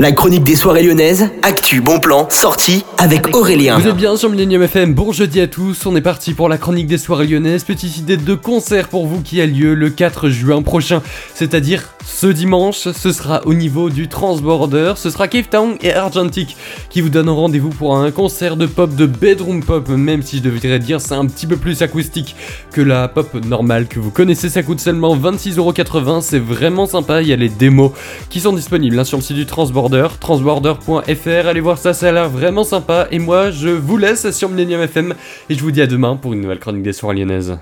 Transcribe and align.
La 0.00 0.12
chronique 0.12 0.44
des 0.44 0.56
soirées 0.56 0.82
lyonnaises, 0.82 1.28
actu, 1.42 1.82
bon 1.82 2.00
plan, 2.00 2.26
sortie 2.30 2.86
avec 2.96 3.36
Aurélien. 3.36 3.78
Vous 3.78 3.86
êtes 3.86 3.96
bien 3.96 4.16
sur 4.16 4.30
Millennium 4.30 4.62
FM, 4.62 4.94
bon 4.94 5.12
jeudi 5.12 5.42
à 5.42 5.46
tous, 5.46 5.84
on 5.84 5.94
est 5.94 6.00
parti 6.00 6.32
pour 6.32 6.48
la 6.48 6.56
chronique 6.56 6.86
des 6.86 6.96
soirées 6.96 7.26
lyonnaises, 7.26 7.64
petite 7.64 7.98
idée 7.98 8.16
de 8.16 8.34
concert 8.34 8.88
pour 8.88 9.06
vous 9.06 9.20
qui 9.20 9.42
a 9.42 9.46
lieu 9.46 9.74
le 9.74 9.90
4 9.90 10.30
juin 10.30 10.62
prochain, 10.62 11.02
c'est-à-dire 11.34 11.90
ce 12.10 12.26
dimanche, 12.26 12.88
ce 12.92 13.12
sera 13.12 13.40
au 13.46 13.54
niveau 13.54 13.90
du 13.90 14.08
Transborder, 14.08 14.94
ce 14.96 15.10
sera 15.10 15.28
Cave 15.28 15.48
Town 15.48 15.76
et 15.80 15.92
Argentic 15.92 16.56
qui 16.90 17.00
vous 17.00 17.08
donnent 17.08 17.30
rendez-vous 17.30 17.70
pour 17.70 17.96
un 17.96 18.10
concert 18.10 18.56
de 18.56 18.66
pop, 18.66 18.94
de 18.94 19.06
bedroom 19.06 19.62
pop, 19.62 19.88
même 19.88 20.22
si 20.22 20.38
je 20.38 20.42
devrais 20.42 20.78
dire 20.78 21.00
c'est 21.00 21.14
un 21.14 21.26
petit 21.26 21.46
peu 21.46 21.56
plus 21.56 21.82
acoustique 21.82 22.36
que 22.72 22.80
la 22.80 23.08
pop 23.08 23.34
normale 23.46 23.86
que 23.86 23.98
vous 23.98 24.10
connaissez, 24.10 24.48
ça 24.48 24.62
coûte 24.62 24.80
seulement 24.80 25.16
26,80€, 25.16 26.20
c'est 26.20 26.38
vraiment 26.38 26.86
sympa, 26.86 27.22
il 27.22 27.28
y 27.28 27.32
a 27.32 27.36
les 27.36 27.48
démos 27.48 27.92
qui 28.28 28.40
sont 28.40 28.52
disponibles 28.52 28.98
hein, 28.98 29.04
sur 29.04 29.18
le 29.18 29.22
site 29.22 29.36
du 29.36 29.46
Transborder 29.46 30.08
transborder.fr. 30.18 31.46
Allez 31.46 31.60
voir 31.60 31.78
ça, 31.78 31.92
ça 31.92 32.08
a 32.08 32.12
l'air 32.12 32.28
vraiment 32.28 32.64
sympa. 32.64 33.08
Et 33.10 33.18
moi, 33.18 33.50
je 33.50 33.68
vous 33.68 33.96
laisse 33.96 34.30
sur 34.30 34.48
Millennium 34.48 34.82
FM 34.82 35.14
et 35.48 35.54
je 35.54 35.60
vous 35.60 35.70
dis 35.70 35.82
à 35.82 35.86
demain 35.86 36.16
pour 36.16 36.32
une 36.32 36.40
nouvelle 36.40 36.58
chronique 36.58 36.82
des 36.82 36.92
soirées 36.92 37.16
lyonnaises. 37.16 37.60